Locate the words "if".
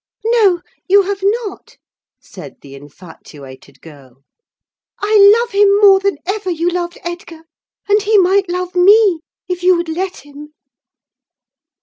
9.47-9.61